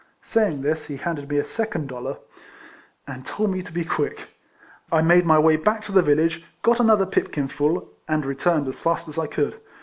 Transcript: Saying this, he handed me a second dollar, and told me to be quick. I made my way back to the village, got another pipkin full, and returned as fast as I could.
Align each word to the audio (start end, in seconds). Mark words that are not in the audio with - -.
Saying 0.23 0.63
this, 0.63 0.87
he 0.87 0.97
handed 0.97 1.29
me 1.29 1.37
a 1.37 1.45
second 1.45 1.85
dollar, 1.87 2.17
and 3.05 3.23
told 3.23 3.51
me 3.51 3.61
to 3.61 3.71
be 3.71 3.85
quick. 3.85 4.29
I 4.91 5.03
made 5.03 5.27
my 5.27 5.37
way 5.37 5.57
back 5.57 5.83
to 5.83 5.91
the 5.91 6.01
village, 6.01 6.43
got 6.63 6.79
another 6.79 7.05
pipkin 7.05 7.47
full, 7.49 7.87
and 8.07 8.25
returned 8.25 8.67
as 8.67 8.79
fast 8.79 9.07
as 9.07 9.19
I 9.19 9.27
could. 9.27 9.61